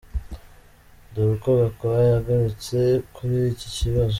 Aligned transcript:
Dore 1.13 1.31
uko 1.35 1.49
Gakwaya 1.59 2.09
yagarutse 2.15 2.77
kuri 3.15 3.35
iki 3.53 3.67
kibazo:. 3.75 4.09